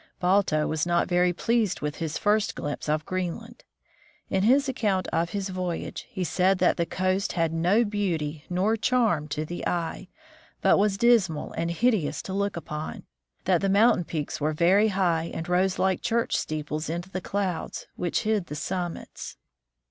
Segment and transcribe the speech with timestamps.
[0.19, 3.63] Balto was not very well pleased with his first glimpse of Green land.
[4.31, 8.75] In his account of his voyage, he said that the coast had no beauty nor
[8.75, 10.07] charm to the eye,
[10.59, 13.03] but was dismal and hideous to look upon;
[13.45, 17.85] that the mountain peaks were very high and rose like church steeples into the clouds,
[17.95, 19.37] which hid the summits.